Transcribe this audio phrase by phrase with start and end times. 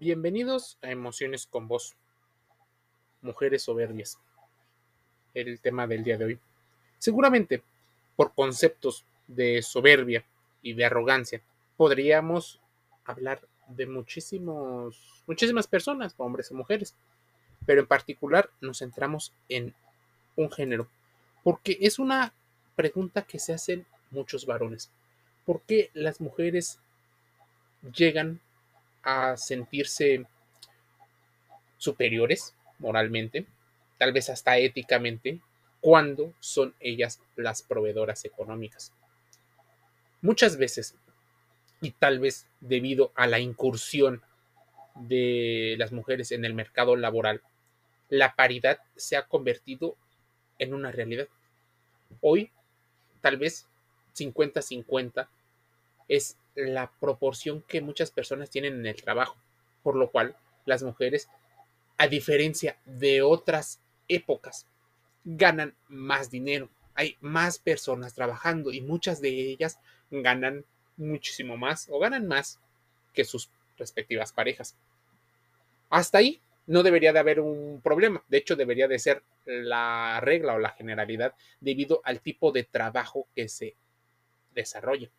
[0.00, 1.94] Bienvenidos a Emociones con Vos,
[3.20, 4.18] Mujeres Soberbias,
[5.34, 6.38] el tema del día de hoy.
[6.96, 7.62] Seguramente,
[8.16, 10.24] por conceptos de soberbia
[10.62, 11.42] y de arrogancia,
[11.76, 12.60] podríamos
[13.04, 16.94] hablar de muchísimos, muchísimas personas, hombres o mujeres,
[17.66, 19.74] pero en particular nos centramos en
[20.34, 20.88] un género,
[21.44, 22.32] porque es una
[22.74, 24.90] pregunta que se hacen muchos varones.
[25.44, 26.78] ¿Por qué las mujeres
[27.94, 28.40] llegan
[29.02, 30.26] a sentirse
[31.76, 33.46] superiores moralmente,
[33.98, 35.40] tal vez hasta éticamente,
[35.80, 38.92] cuando son ellas las proveedoras económicas.
[40.22, 40.94] Muchas veces,
[41.80, 44.22] y tal vez debido a la incursión
[44.94, 47.42] de las mujeres en el mercado laboral,
[48.10, 49.96] la paridad se ha convertido
[50.58, 51.28] en una realidad.
[52.20, 52.50] Hoy,
[53.22, 53.66] tal vez
[54.14, 55.28] 50-50
[56.08, 59.36] es la proporción que muchas personas tienen en el trabajo,
[59.82, 61.28] por lo cual las mujeres,
[61.96, 64.66] a diferencia de otras épocas,
[65.24, 66.68] ganan más dinero.
[66.94, 69.78] Hay más personas trabajando y muchas de ellas
[70.10, 70.64] ganan
[70.96, 72.60] muchísimo más o ganan más
[73.12, 74.76] que sus respectivas parejas.
[75.88, 78.22] Hasta ahí no debería de haber un problema.
[78.28, 83.26] De hecho, debería de ser la regla o la generalidad debido al tipo de trabajo
[83.34, 83.74] que se
[84.54, 85.10] desarrolla.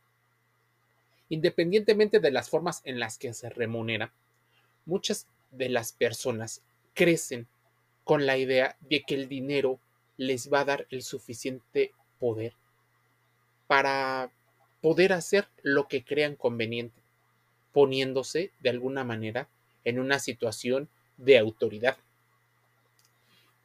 [1.32, 4.12] Independientemente de las formas en las que se remunera,
[4.86, 6.62] muchas de las personas
[6.94, 7.48] crecen
[8.04, 9.80] con la idea de que el dinero
[10.18, 12.54] les va a dar el suficiente poder
[13.68, 14.30] para
[14.82, 17.00] poder hacer lo que crean conveniente,
[17.72, 19.48] poniéndose de alguna manera
[19.86, 21.96] en una situación de autoridad.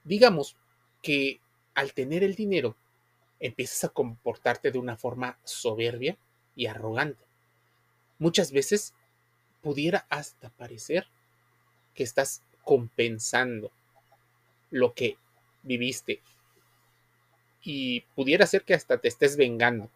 [0.05, 0.56] Digamos
[1.03, 1.41] que
[1.75, 2.77] al tener el dinero
[3.41, 6.17] empiezas a comportarte de una forma soberbia
[6.55, 7.25] y arrogante
[8.19, 8.95] muchas veces
[9.62, 11.06] pudiera hasta parecer
[11.95, 13.72] que estás compensando
[14.70, 15.17] lo que
[15.62, 16.20] viviste
[17.62, 19.91] y pudiera ser que hasta te estés vengando.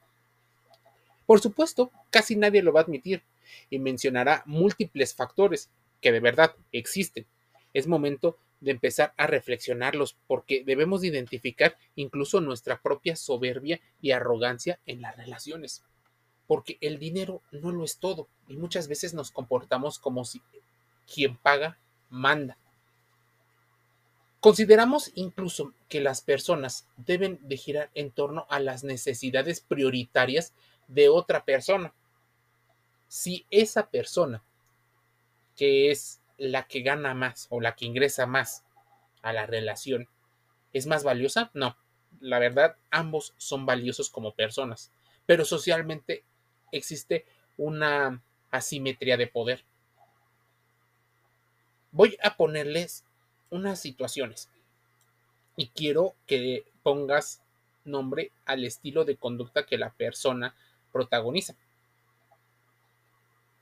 [1.26, 3.22] Por supuesto, casi nadie lo va a admitir
[3.68, 5.70] y mencionará múltiples factores
[6.00, 7.26] que de verdad existen.
[7.72, 14.80] Es momento de empezar a reflexionarlos porque debemos identificar incluso nuestra propia soberbia y arrogancia
[14.86, 15.84] en las relaciones
[16.50, 20.42] porque el dinero no lo es todo y muchas veces nos comportamos como si
[21.06, 21.78] quien paga
[22.08, 22.58] manda.
[24.40, 30.52] Consideramos incluso que las personas deben de girar en torno a las necesidades prioritarias
[30.88, 31.94] de otra persona.
[33.06, 34.42] Si esa persona,
[35.54, 38.64] que es la que gana más o la que ingresa más
[39.22, 40.08] a la relación,
[40.72, 41.76] es más valiosa, no.
[42.18, 44.90] La verdad, ambos son valiosos como personas,
[45.26, 46.24] pero socialmente
[46.72, 47.24] existe
[47.56, 49.64] una asimetría de poder.
[51.92, 53.04] Voy a ponerles
[53.50, 54.48] unas situaciones
[55.56, 57.42] y quiero que pongas
[57.84, 60.54] nombre al estilo de conducta que la persona
[60.92, 61.54] protagoniza.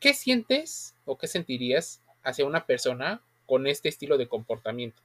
[0.01, 5.03] ¿Qué sientes o qué sentirías hacia una persona con este estilo de comportamiento?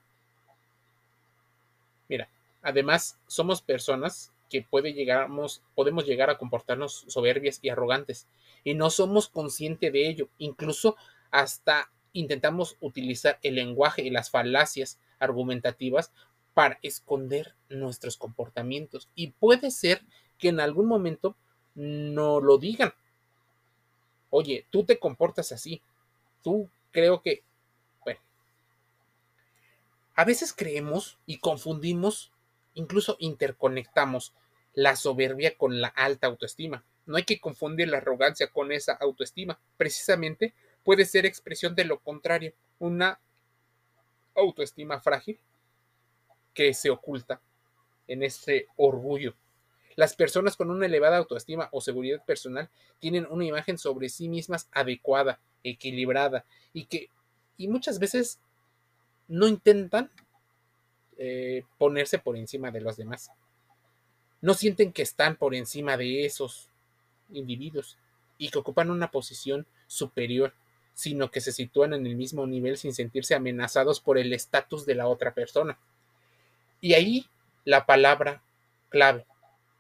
[2.10, 2.30] Mira,
[2.62, 4.94] además somos personas que puede
[5.76, 8.28] podemos llegar a comportarnos soberbias y arrogantes
[8.64, 10.30] y no somos conscientes de ello.
[10.38, 10.96] Incluso
[11.32, 16.12] hasta intentamos utilizar el lenguaje y las falacias argumentativas
[16.54, 19.10] para esconder nuestros comportamientos.
[19.16, 20.04] Y puede ser
[20.38, 21.36] que en algún momento
[21.76, 22.94] no lo digan.
[24.30, 25.82] Oye, tú te comportas así.
[26.44, 27.44] Tú creo que...
[28.04, 28.20] Bueno.
[30.16, 32.32] A veces creemos y confundimos,
[32.74, 34.34] incluso interconectamos
[34.74, 36.84] la soberbia con la alta autoestima.
[37.06, 39.60] No hay que confundir la arrogancia con esa autoestima.
[39.78, 43.20] Precisamente puede ser expresión de lo contrario, una
[44.36, 45.40] autoestima frágil
[46.54, 47.42] que se oculta
[48.08, 49.36] en este orgullo.
[49.96, 52.70] Las personas con una elevada autoestima o seguridad personal
[53.00, 57.10] tienen una imagen sobre sí mismas adecuada, equilibrada y que
[57.58, 58.40] y muchas veces
[59.28, 60.12] no intentan
[61.26, 63.32] eh, ponerse por encima de los demás
[64.44, 66.68] no sienten que están por encima de esos
[67.32, 67.98] individuos
[68.38, 70.54] y que ocupan una posición superior,
[70.94, 74.96] sino que se sitúan en el mismo nivel sin sentirse amenazados por el estatus de
[74.96, 75.80] la otra persona.
[76.82, 77.26] Y ahí
[77.64, 78.44] la palabra
[78.90, 79.26] clave,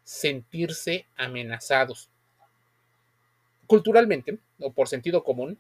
[0.06, 2.10] sentirse amenazados.
[3.68, 5.60] Culturalmente, o por sentido común,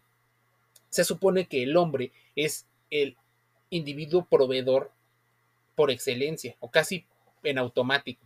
[0.89, 3.17] se supone que el hombre es el
[3.69, 4.93] individuo proveedor
[5.75, 7.05] por excelencia, o casi
[7.43, 8.25] en automático.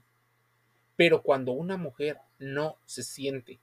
[0.96, 3.60] Pero cuando una mujer no se siente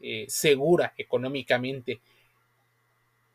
[0.00, 2.00] eh, segura económicamente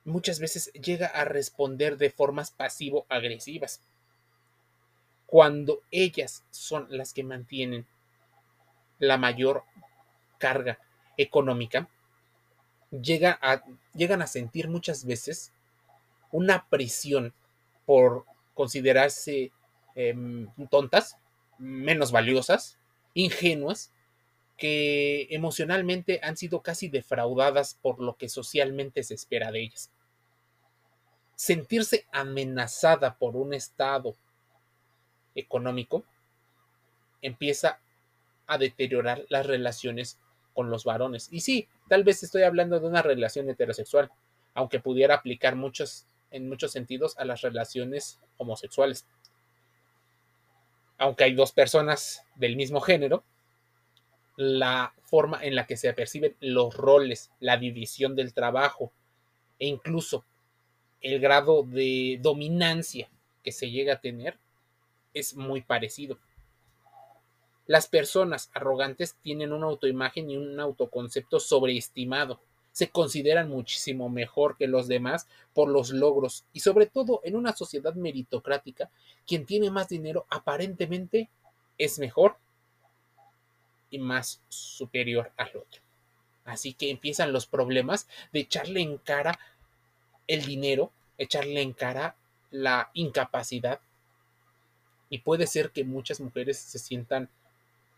[0.05, 3.81] muchas veces llega a responder de formas pasivo-agresivas.
[5.25, 7.87] Cuando ellas son las que mantienen
[8.99, 9.63] la mayor
[10.37, 10.79] carga
[11.17, 11.89] económica,
[12.91, 13.63] llega a,
[13.93, 15.51] llegan a sentir muchas veces
[16.31, 17.33] una presión
[17.85, 19.51] por considerarse
[19.95, 21.17] em, tontas,
[21.57, 22.77] menos valiosas,
[23.13, 23.91] ingenuas,
[24.57, 29.91] que emocionalmente han sido casi defraudadas por lo que socialmente se espera de ellas.
[31.35, 34.15] Sentirse amenazada por un estado
[35.35, 36.05] económico
[37.21, 37.79] empieza
[38.45, 40.19] a deteriorar las relaciones
[40.53, 41.29] con los varones.
[41.31, 44.11] Y sí, tal vez estoy hablando de una relación heterosexual,
[44.53, 49.07] aunque pudiera aplicar muchos, en muchos sentidos a las relaciones homosexuales.
[51.03, 53.25] Aunque hay dos personas del mismo género,
[54.37, 58.93] la forma en la que se perciben los roles, la división del trabajo
[59.59, 60.23] e incluso
[61.01, 63.09] el grado de dominancia
[63.43, 64.39] que se llega a tener
[65.13, 66.19] es muy parecido.
[67.67, 72.39] Las personas arrogantes tienen una autoimagen y un autoconcepto sobreestimado.
[72.73, 77.53] Se consideran muchísimo mejor que los demás por los logros y sobre todo en una
[77.55, 78.89] sociedad meritocrática,
[79.25, 81.29] quien tiene más dinero aparentemente
[81.77, 82.35] es mejor
[83.89, 85.81] y más superior al otro.
[86.45, 89.39] Así que empiezan los problemas de echarle en cara
[90.27, 92.15] el dinero, echarle en cara
[92.49, 93.79] la incapacidad.
[95.09, 97.29] Y puede ser que muchas mujeres se sientan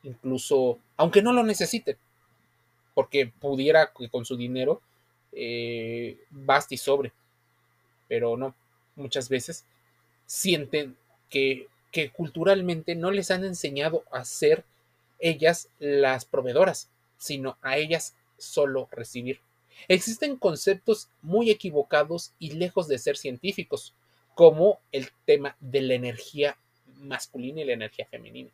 [0.03, 1.97] incluso, aunque no lo necesiten,
[2.95, 4.81] porque pudiera con su dinero
[5.31, 7.11] eh, baste y sobre,
[8.07, 8.55] pero no,
[8.95, 9.65] muchas veces
[10.25, 10.97] sienten
[11.29, 14.63] que, que culturalmente no les han enseñado a ser
[15.19, 16.89] ellas las proveedoras,
[17.19, 19.39] sino a ellas solo recibir.
[19.87, 23.93] Existen conceptos muy equivocados y lejos de ser científicos,
[24.33, 26.57] como el tema de la energía
[27.01, 28.49] masculina y la energía femenina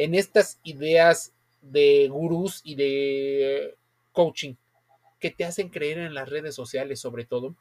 [0.00, 3.76] en estas ideas de gurús y de
[4.12, 4.54] coaching
[5.18, 7.54] que te hacen creer en las redes sociales sobre todo,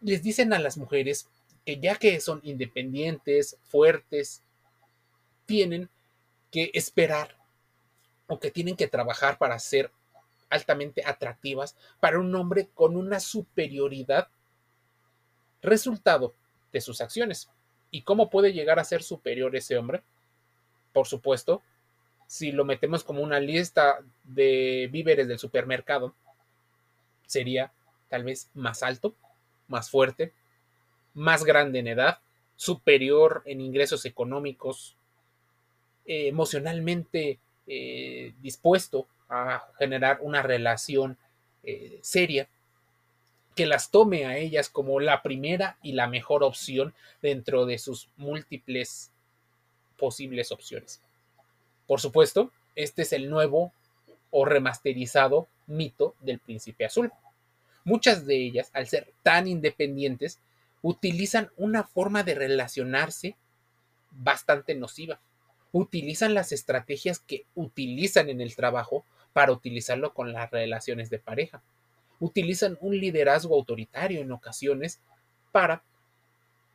[0.00, 1.28] les dicen a las mujeres
[1.64, 4.42] que ya que son independientes, fuertes,
[5.46, 5.88] tienen
[6.50, 7.36] que esperar
[8.26, 9.90] o que tienen que trabajar para ser
[10.50, 14.28] altamente atractivas para un hombre con una superioridad
[15.62, 16.34] resultado
[16.72, 17.50] de sus acciones.
[17.90, 20.02] ¿Y cómo puede llegar a ser superior ese hombre?
[20.92, 21.62] por supuesto,
[22.28, 26.14] si lo metemos como una lista de víveres del supermercado,
[27.26, 27.72] sería
[28.10, 29.14] tal vez más alto,
[29.66, 30.32] más fuerte,
[31.14, 32.20] más grande en edad,
[32.54, 34.94] superior en ingresos económicos,
[36.04, 41.16] eh, emocionalmente eh, dispuesto a generar una relación
[41.62, 42.46] eh, seria,
[43.56, 48.10] que las tome a ellas como la primera y la mejor opción dentro de sus
[48.18, 49.10] múltiples
[49.96, 51.00] posibles opciones.
[51.88, 53.72] Por supuesto, este es el nuevo
[54.30, 57.10] o remasterizado mito del príncipe azul.
[57.82, 60.38] Muchas de ellas, al ser tan independientes,
[60.82, 63.36] utilizan una forma de relacionarse
[64.10, 65.18] bastante nociva.
[65.72, 71.62] Utilizan las estrategias que utilizan en el trabajo para utilizarlo con las relaciones de pareja.
[72.20, 75.00] Utilizan un liderazgo autoritario en ocasiones
[75.52, 75.82] para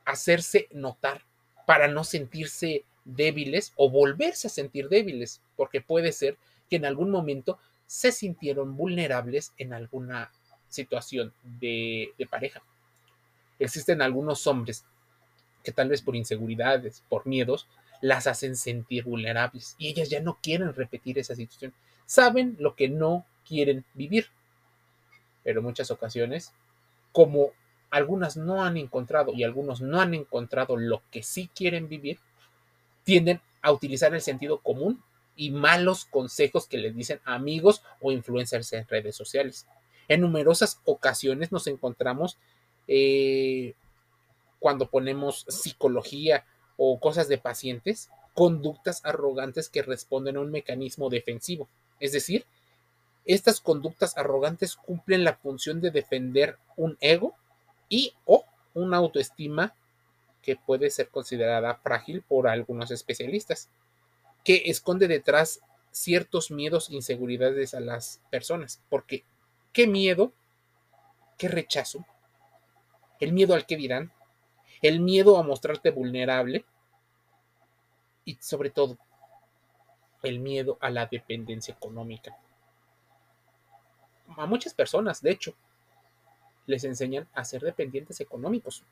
[0.06, 1.22] hacerse notar,
[1.68, 6.38] para no sentirse débiles o volverse a sentir débiles, porque puede ser
[6.70, 10.32] que en algún momento se sintieron vulnerables en alguna
[10.70, 12.64] situación de, pareja.
[13.60, 14.86] Existen algunos hombres
[15.64, 17.68] que tal vez por inseguridades, por miedos,
[18.02, 21.74] las hacen sentir vulnerables y ellas ya no quieren repetir esa situación.
[22.06, 24.28] Saben lo que no quieren vivir,
[25.44, 26.52] pero muchas ocasiones,
[27.12, 27.52] como
[27.92, 32.20] algunas no han encontrado y algunos no han encontrado lo que sí quieren vivir,
[33.04, 35.02] tienden a utilizar el sentido común
[35.36, 39.68] y malos consejos que les dicen amigos o influencers en redes sociales.
[40.08, 42.38] En numerosas ocasiones nos encontramos
[42.88, 43.74] eh,
[44.60, 46.46] cuando ponemos psicología
[46.78, 51.68] o cosas de pacientes, conductas arrogantes que responden a un mecanismo defensivo.
[52.00, 52.46] Es decir,
[53.26, 57.36] estas conductas arrogantes cumplen la función de defender un ego
[57.88, 59.74] y o una autoestima
[60.44, 63.70] que puede ser considerada frágil por algunos especialistas,
[64.44, 69.24] que esconde detrás ciertos miedos e inseguridades a las personas, porque
[69.72, 70.34] ¿qué miedo?
[71.38, 72.06] ¿Qué rechazo?
[73.20, 74.12] El miedo al que dirán,
[74.82, 76.66] el miedo a mostrarte vulnerable
[78.26, 78.98] y sobre todo
[80.24, 82.38] el miedo a la dependencia económica.
[84.36, 85.56] A muchas personas, de hecho,
[86.66, 88.84] les enseñan a ser dependientes económicos,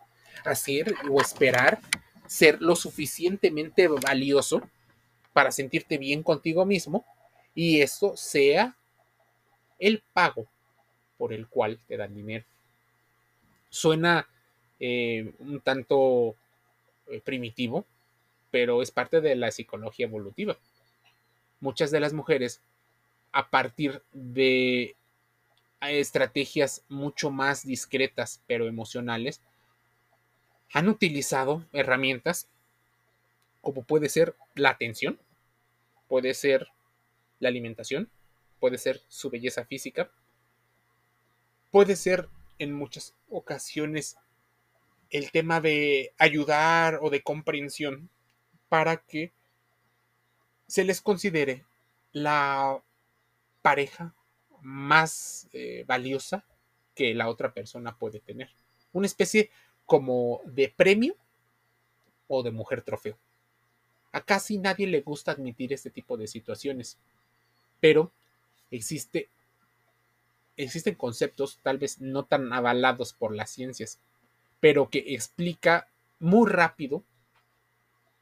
[0.44, 1.80] a ser o esperar
[2.28, 4.62] ser lo suficientemente valioso
[5.34, 7.06] para sentirte bien contigo mismo
[7.54, 8.78] y eso sea
[9.80, 10.48] el pago
[11.18, 12.46] por el cual te dan dinero.
[13.70, 14.28] Suena
[14.80, 16.36] eh, un tanto
[17.08, 17.86] eh, primitivo,
[18.50, 20.58] pero es parte de la psicología evolutiva.
[21.60, 22.62] Muchas de las mujeres,
[23.34, 24.96] a partir de
[25.89, 29.41] estrategias mucho más discretas pero emocionales,
[30.73, 32.47] han utilizado herramientas
[33.61, 35.19] como puede ser la atención,
[36.07, 36.67] puede ser
[37.39, 38.09] la alimentación,
[38.59, 40.11] puede ser su belleza física,
[41.71, 42.27] puede ser
[42.59, 44.17] en muchas ocasiones
[45.09, 48.09] el tema de ayudar o de comprensión
[48.69, 49.31] para que
[50.67, 51.65] se les considere
[52.13, 52.81] la
[53.61, 54.13] pareja
[54.62, 56.46] más eh, valiosa
[56.96, 58.50] que la otra persona puede tener.
[58.94, 59.50] Una especie
[59.86, 61.15] como de premio
[62.27, 63.18] o de mujer trofeo.
[64.12, 66.98] A casi nadie le gusta admitir este tipo de situaciones,
[67.80, 68.12] pero
[68.70, 69.30] existe,
[70.58, 74.00] existen conceptos tal vez no tan avalados por las ciencias,
[74.60, 75.88] pero que explica
[76.20, 77.03] muy rápido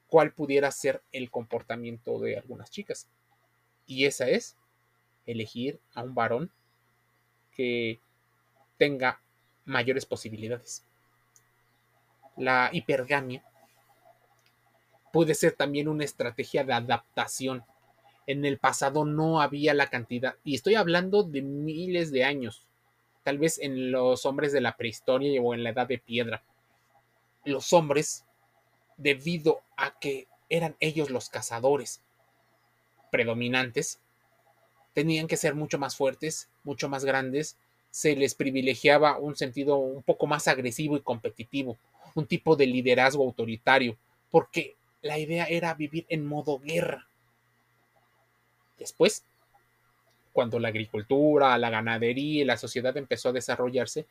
[0.07, 3.07] cuál pudiera ser el comportamiento de algunas chicas.
[3.85, 4.55] Y esa es
[5.31, 6.51] elegir a un varón
[7.55, 7.99] que
[8.77, 9.21] tenga
[9.65, 10.85] mayores posibilidades.
[12.37, 13.43] La hipergamia
[15.11, 17.63] puede ser también una estrategia de adaptación.
[18.27, 22.67] En el pasado no había la cantidad, y estoy hablando de miles de años,
[23.23, 26.43] tal vez en los hombres de la prehistoria o en la edad de piedra.
[27.43, 28.25] Los hombres,
[28.97, 32.01] debido a que eran ellos los cazadores
[33.11, 33.99] predominantes,
[34.93, 37.57] tenían que ser mucho más fuertes, mucho más grandes,
[37.91, 41.77] se les privilegiaba un sentido un poco más agresivo y competitivo,
[42.15, 43.97] un tipo de liderazgo autoritario,
[44.29, 47.07] porque la idea era vivir en modo guerra.
[48.77, 49.23] Después,
[50.33, 54.05] cuando la agricultura, la ganadería y la sociedad empezó a desarrollarse,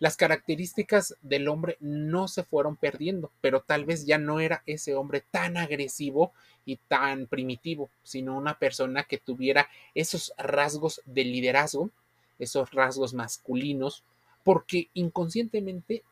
[0.00, 4.94] las características del hombre no se fueron perdiendo, pero tal vez ya no era ese
[4.94, 6.32] hombre tan agresivo
[6.64, 11.90] y tan primitivo, sino una persona que tuviera esos rasgos de liderazgo,
[12.38, 14.02] esos rasgos masculinos,
[14.42, 16.02] porque inconscientemente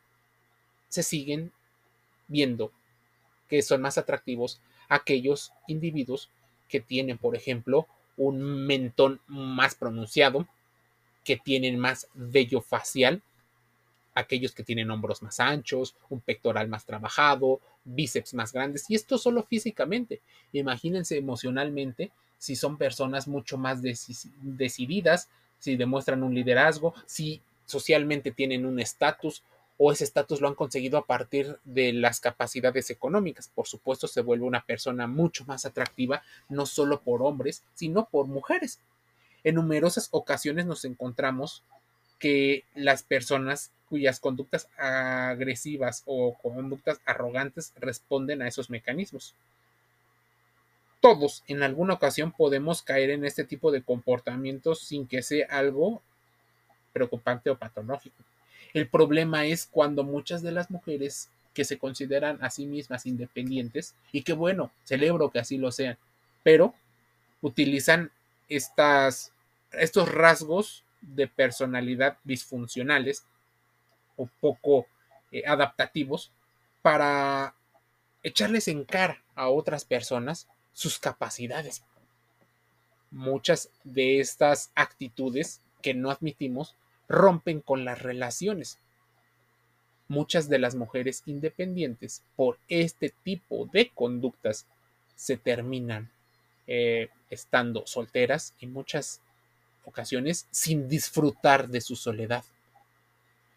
[0.91, 1.51] se siguen
[2.29, 2.71] viendo
[3.49, 6.29] que son más atractivos aquellos individuos
[6.69, 7.87] que tienen, por ejemplo,
[8.19, 10.47] un mentón más pronunciado,
[11.25, 13.23] que tienen más vello facial,
[14.19, 19.17] aquellos que tienen hombros más anchos, un pectoral más trabajado, bíceps más grandes, y esto
[19.19, 20.21] solo físicamente.
[20.53, 28.67] Imagínense emocionalmente si son personas mucho más decididas, si demuestran un liderazgo, si socialmente tienen
[28.67, 29.43] un estatus
[29.77, 33.49] o ese estatus lo han conseguido a partir de las capacidades económicas.
[33.55, 38.27] Por supuesto, se vuelve una persona mucho más atractiva, no solo por hombres, sino por
[38.27, 38.81] mujeres.
[39.45, 41.63] En numerosas ocasiones nos encontramos
[42.19, 49.35] que las personas cuyas conductas agresivas o conductas arrogantes responden a esos mecanismos.
[51.01, 56.03] Todos en alguna ocasión podemos caer en este tipo de comportamientos sin que sea algo
[56.93, 58.17] preocupante o patológico.
[58.75, 63.95] El problema es cuando muchas de las mujeres que se consideran a sí mismas independientes,
[64.13, 65.97] y que bueno, celebro que así lo sean,
[66.43, 66.75] pero
[67.43, 68.11] utilizan
[68.49, 69.33] estas,
[69.73, 73.25] estos rasgos de personalidad disfuncionales
[74.19, 74.87] o poco
[75.33, 76.31] eh, adaptativos
[76.83, 77.55] para
[78.23, 81.83] echarles en cara a otras personas sus capacidades.
[83.11, 86.75] Muchas de estas actitudes que no admitimos
[87.09, 88.79] rompen con las relaciones.
[90.09, 94.67] Muchas de las mujeres independientes por este tipo de conductas
[95.15, 96.11] se terminan
[96.67, 99.21] eh, estando solteras y muchas
[99.85, 102.45] ocasiones sin disfrutar de su soledad.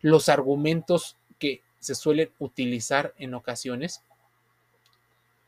[0.02, 4.02] Los argumentos que se suelen utilizar en ocasiones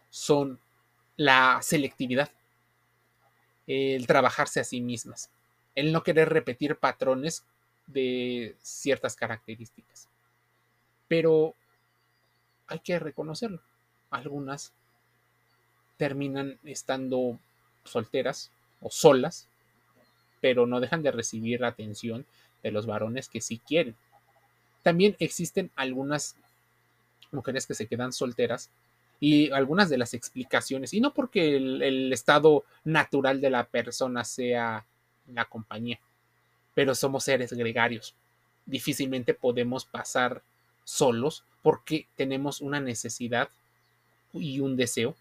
[0.10, 0.60] son
[1.18, 2.30] la selectividad,
[3.68, 5.30] el trabajarse a sí mismas,
[5.76, 7.46] el no querer repetir patrones
[7.88, 10.08] de ciertas características.
[11.08, 11.56] Pero
[12.68, 13.62] hay que reconocerlo.
[14.10, 14.74] Algunas
[15.98, 17.40] terminan estando
[17.84, 19.48] solteras o solas
[20.44, 22.26] pero no dejan de recibir atención
[22.64, 23.96] de los varones que sí quieren.
[24.84, 26.36] También existen algunas
[27.32, 28.70] mujeres que se quedan solteras
[29.20, 34.86] y algunas de las explicaciones, y no porque el, estado natural de la persona sea
[35.34, 36.00] la compañía,
[36.74, 38.16] pero somos seres gregarios.
[38.66, 40.42] difícilmente podemos pasar
[40.86, 43.50] solos porque tenemos una necesidad
[44.34, 45.16] y un deseo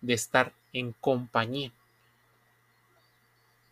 [0.00, 1.72] de estar en compañía.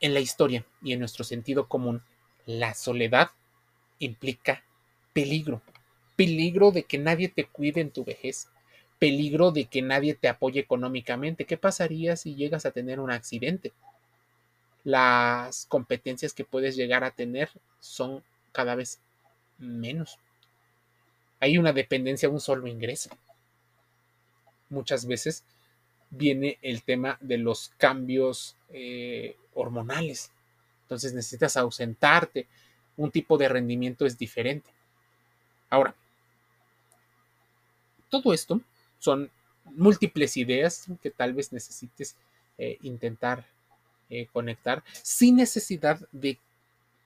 [0.01, 2.03] En la historia y en nuestro sentido común,
[2.47, 3.31] la soledad
[3.99, 4.63] implica
[5.19, 5.61] peligro,
[6.15, 8.47] peligro de que nadie te cuide en tu vejez,
[9.01, 11.45] peligro de que nadie te apoye económicamente.
[11.45, 13.73] ¿Qué pasaría si llegas a tener un accidente?
[14.85, 18.23] Las competencias que puedes llegar a tener son
[18.53, 19.01] cada vez
[19.59, 20.21] menos.
[21.41, 23.11] Hay una dependencia a un solo ingreso.
[24.71, 25.43] Muchas veces
[26.11, 30.31] viene el tema de los cambios eh, hormonales.
[30.83, 32.47] Entonces necesitas ausentarte.
[32.97, 34.78] Un tipo de rendimiento es diferente.
[35.71, 35.95] Ahora,
[38.09, 38.61] todo esto
[38.99, 39.31] son
[39.65, 42.17] múltiples ideas que tal vez necesites
[42.57, 43.47] eh, intentar
[44.11, 46.39] eh, conectar sin necesidad de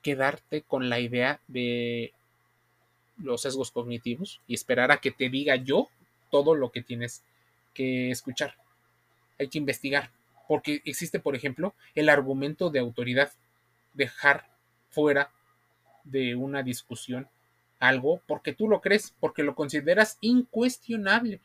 [0.01, 2.13] quedarte con la idea de
[3.17, 5.89] los sesgos cognitivos y esperar a que te diga yo
[6.31, 7.23] todo lo que tienes
[7.73, 8.55] que escuchar.
[9.39, 10.11] Hay que investigar,
[10.47, 13.31] porque existe, por ejemplo, el argumento de autoridad,
[13.93, 14.47] dejar
[14.89, 15.31] fuera
[16.03, 17.27] de una discusión
[17.79, 21.39] algo porque tú lo crees, porque lo consideras incuestionable.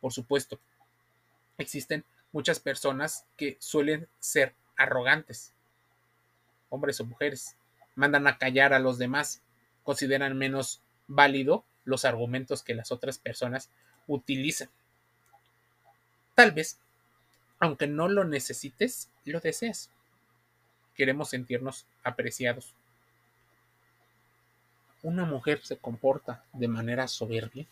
[0.00, 0.58] Por supuesto,
[1.58, 5.52] existen muchas personas que suelen ser arrogantes,
[6.68, 7.56] hombres o mujeres,
[7.96, 9.42] mandan a callar a los demás,
[9.82, 13.70] consideran menos válido los argumentos que las otras personas
[14.06, 14.68] utilizan.
[16.34, 16.78] Tal vez,
[17.58, 19.90] aunque no lo necesites, lo deseas.
[20.94, 22.74] Queremos sentirnos apreciados
[25.08, 27.66] una mujer se comporta de manera soberbia,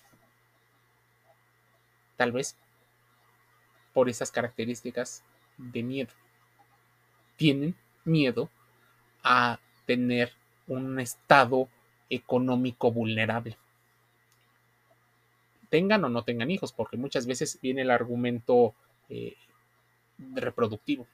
[2.16, 2.56] tal vez
[3.92, 5.22] por esas características
[5.58, 6.12] de miedo.
[7.36, 8.48] Tienen miedo
[9.22, 10.32] a tener
[10.66, 11.68] un estado
[12.08, 13.58] económico vulnerable.
[15.68, 18.75] Tengan o no tengan hijos, porque muchas veces viene el argumento
[19.10, 19.36] eh,
[20.34, 21.06] reproductivo.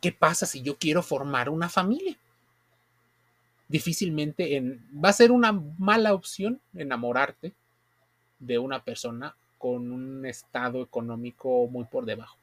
[0.00, 2.16] ¿Qué pasa si yo quiero formar una familia?
[3.68, 7.52] Difícilmente en, va a ser una mala opción enamorarte
[8.38, 12.36] de una persona con un estado económico muy por debajo.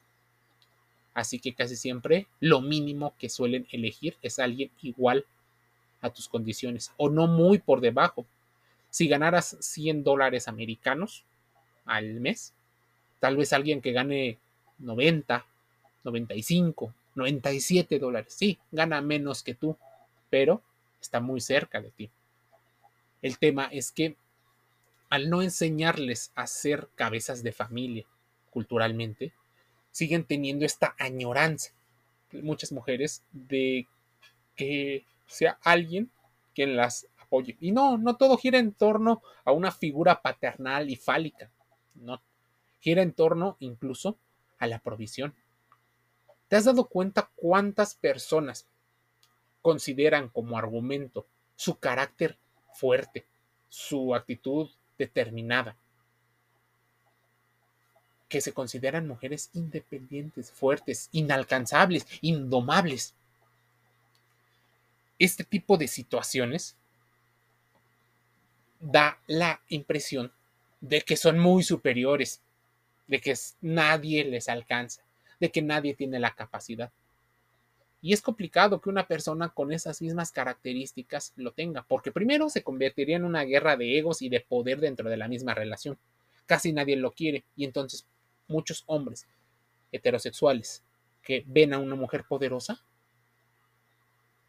[1.13, 5.25] Así que casi siempre lo mínimo que suelen elegir es alguien igual
[6.01, 8.25] a tus condiciones o no muy por debajo.
[8.89, 11.23] Si ganaras 100 dólares americanos
[11.85, 12.53] al mes,
[13.19, 14.37] tal vez alguien que gane
[14.79, 15.45] 90,
[16.03, 18.33] 95, 97 dólares.
[18.33, 19.77] Sí, gana menos que tú,
[20.29, 20.61] pero
[21.05, 22.11] está muy cerca de ti.
[23.21, 24.17] El tema es que
[25.09, 28.05] al no enseñarles a ser cabezas de familia
[28.49, 29.33] culturalmente,
[29.91, 31.71] siguen teniendo esta añoranza,
[32.31, 33.87] muchas mujeres, de
[34.55, 36.09] que sea alguien
[36.53, 37.55] quien las apoye.
[37.59, 41.49] Y no, no todo gira en torno a una figura paternal y fálica,
[41.93, 42.21] no,
[42.79, 44.17] gira en torno incluso
[44.57, 45.35] a la provisión.
[46.47, 48.67] ¿Te has dado cuenta cuántas personas
[49.65, 51.25] consideran como argumento
[51.55, 52.37] su carácter
[52.75, 53.25] fuerte,
[53.67, 55.75] su actitud determinada,
[58.29, 63.15] que se consideran mujeres independientes, fuertes, inalcanzables, indomables.
[65.17, 66.75] Este tipo de situaciones
[68.79, 70.31] da la impresión
[70.79, 72.39] de que son muy superiores,
[73.07, 75.01] de que nadie les alcanza,
[75.39, 76.91] de que nadie tiene la capacidad.
[78.01, 82.63] Y es complicado que una persona con esas mismas características lo tenga, porque primero se
[82.63, 85.97] convertiría en una guerra de egos y de poder dentro de la misma relación.
[86.45, 88.07] Casi nadie lo quiere y entonces
[88.47, 89.27] muchos hombres
[89.91, 90.83] heterosexuales
[91.23, 92.83] que ven a una mujer poderosa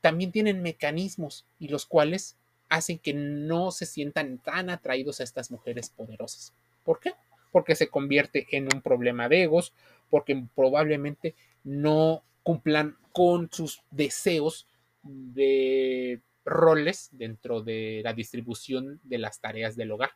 [0.00, 2.36] también tienen mecanismos y los cuales
[2.68, 6.52] hacen que no se sientan tan atraídos a estas mujeres poderosas.
[6.84, 7.14] ¿Por qué?
[7.50, 9.72] Porque se convierte en un problema de egos,
[10.10, 14.66] porque probablemente no cumplan con sus deseos
[15.02, 20.10] de roles dentro de la distribución de las tareas del hogar.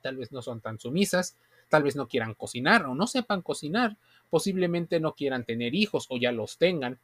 [0.00, 1.34] Tal vez no son tan sumisas,
[1.68, 3.96] tal vez no quieran cocinar o no sepan cocinar,
[4.30, 7.00] posiblemente no quieran tener hijos o ya los tengan.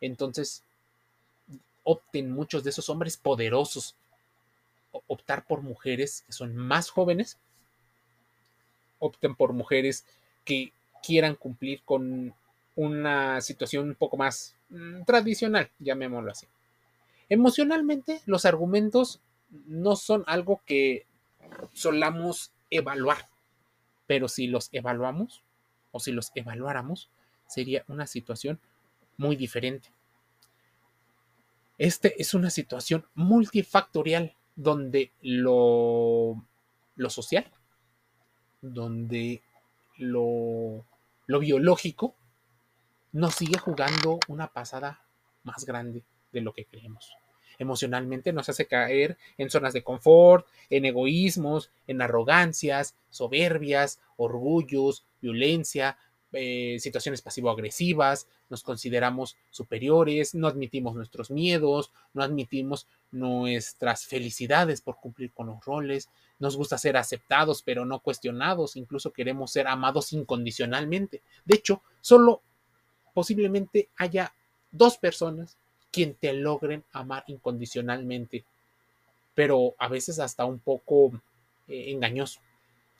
[0.00, 0.64] Entonces,
[1.84, 3.94] opten muchos de esos hombres poderosos,
[5.06, 7.38] optar por mujeres que son más jóvenes,
[8.98, 10.04] opten por mujeres
[10.44, 12.34] que quieran cumplir con
[12.76, 16.46] una situación un poco más mm, tradicional, llamémoslo así.
[17.28, 21.06] Emocionalmente, los argumentos no son algo que
[21.72, 23.26] solamos evaluar,
[24.06, 25.42] pero si los evaluamos
[25.90, 27.08] o si los evaluáramos,
[27.46, 28.60] sería una situación
[29.16, 29.88] muy diferente.
[31.78, 36.42] Este es una situación multifactorial donde lo,
[36.96, 37.50] lo social,
[38.62, 39.42] donde
[39.98, 40.84] lo,
[41.26, 42.14] lo biológico
[43.16, 45.00] nos sigue jugando una pasada
[45.42, 46.02] más grande
[46.32, 47.16] de lo que creemos.
[47.58, 55.96] Emocionalmente nos hace caer en zonas de confort, en egoísmos, en arrogancias, soberbias, orgullos, violencia,
[56.32, 64.96] eh, situaciones pasivo-agresivas, nos consideramos superiores, no admitimos nuestros miedos, no admitimos nuestras felicidades por
[64.96, 70.12] cumplir con los roles, nos gusta ser aceptados pero no cuestionados, incluso queremos ser amados
[70.12, 71.22] incondicionalmente.
[71.46, 72.42] De hecho, solo
[73.16, 74.34] posiblemente haya
[74.70, 75.56] dos personas
[75.90, 78.44] quien te logren amar incondicionalmente,
[79.34, 81.18] pero a veces hasta un poco
[81.66, 82.40] eh, engañoso.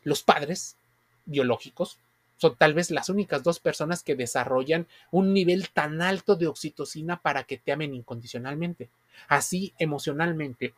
[0.05, 0.79] Los padres
[1.26, 1.98] biológicos
[2.38, 7.20] son tal vez las únicas dos personas que desarrollan un nivel tan alto de oxitocina
[7.20, 8.88] para que te amen incondicionalmente.
[9.29, 10.72] Así, emocionalmente,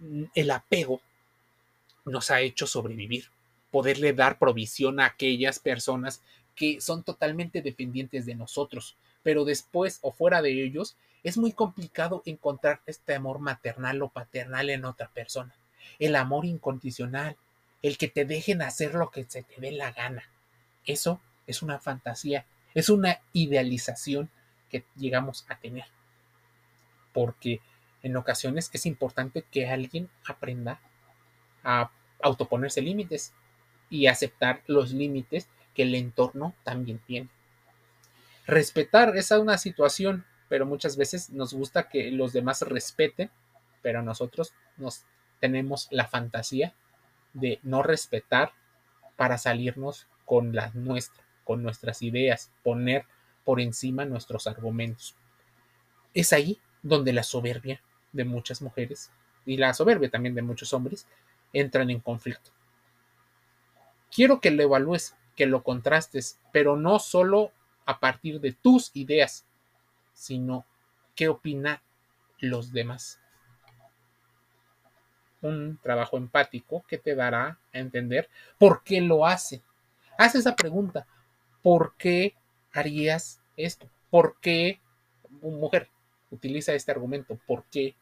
[0.00, 1.00] mm, el apego
[2.04, 3.30] nos ha hecho sobrevivir,
[3.70, 6.20] poderle dar provisión a aquellas personas
[6.56, 12.22] que son totalmente dependientes de nosotros, pero después o fuera de ellos es muy complicado
[12.24, 15.54] encontrar este amor maternal o paternal en otra persona.
[15.98, 17.36] El amor incondicional,
[17.82, 20.24] el que te dejen hacer lo que se te dé la gana.
[20.84, 24.30] Eso es una fantasía, es una idealización
[24.70, 25.84] que llegamos a tener.
[27.12, 27.60] Porque
[28.02, 30.80] en ocasiones es importante que alguien aprenda
[31.64, 31.90] a
[32.22, 33.32] autoponerse límites
[33.90, 37.28] y aceptar los límites que el entorno también tiene.
[38.46, 43.30] Respetar es una situación, pero muchas veces nos gusta que los demás respeten,
[43.82, 45.04] pero nosotros nos
[45.38, 46.74] tenemos la fantasía
[47.34, 48.52] de no respetar
[49.16, 53.04] para salirnos con la nuestra, con nuestras ideas, poner
[53.44, 55.14] por encima nuestros argumentos.
[56.14, 59.10] Es ahí donde la soberbia de muchas mujeres
[59.44, 61.06] y la soberbia también de muchos hombres
[61.52, 62.50] entran en conflicto.
[64.10, 67.52] Quiero que lo evalúes, que lo contrastes, pero no solo
[67.84, 69.44] a partir de tus ideas,
[70.12, 70.64] sino
[71.14, 71.78] qué opinan
[72.38, 73.20] los demás.
[75.42, 79.62] Un trabajo empático que te dará a entender por qué lo hace.
[80.18, 81.06] Haz esa pregunta.
[81.62, 82.34] ¿Por qué
[82.72, 83.88] harías esto?
[84.10, 84.80] ¿Por qué
[85.42, 85.90] mujer
[86.30, 87.38] utiliza este argumento?
[87.46, 87.94] ¿Por qué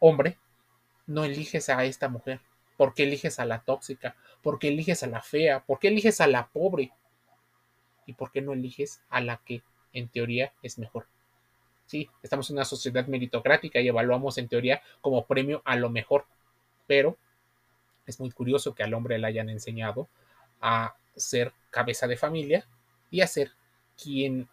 [0.00, 0.38] hombre
[1.06, 2.40] no eliges a esta mujer?
[2.78, 4.14] ¿Por qué eliges a la tóxica?
[4.40, 5.64] ¿Por qué eliges a la fea?
[5.64, 6.92] ¿Por qué eliges a la pobre?
[8.06, 9.62] ¿Y por qué no eliges a la que
[9.92, 11.08] en teoría es mejor?
[11.86, 16.26] Sí, estamos en una sociedad meritocrática y evaluamos en teoría como premio a lo mejor,
[16.86, 17.18] pero
[18.06, 20.08] es muy curioso que al hombre le hayan enseñado
[20.60, 22.64] a ser cabeza de familia
[23.10, 23.50] y a ser
[24.00, 24.48] quien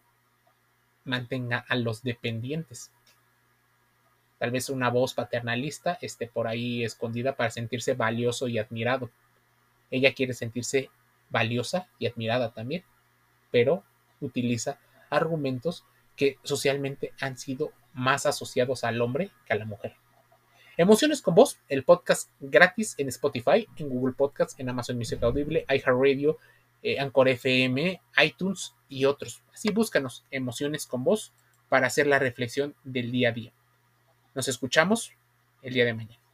[1.04, 2.92] mantenga a los dependientes.
[4.46, 9.10] Tal vez una voz paternalista esté por ahí escondida para sentirse valioso y admirado.
[9.90, 10.92] Ella quiere sentirse
[11.32, 12.84] valiosa y admirada también,
[13.50, 13.84] pero
[14.22, 14.78] utiliza
[15.10, 15.84] argumentos
[16.16, 19.96] que socialmente han sido más asociados al hombre que a la mujer.
[20.78, 25.66] Emociones con Voz, el podcast gratis en Spotify, en Google Podcasts, en Amazon Music Audible,
[25.68, 26.38] iHeartRadio,
[26.84, 29.42] eh, Anchor FM, iTunes y otros.
[29.52, 31.34] Así búscanos Emociones con Voz
[31.68, 33.52] para hacer la reflexión del día a día.
[34.36, 35.14] Nos escuchamos
[35.62, 36.25] el día de mañana.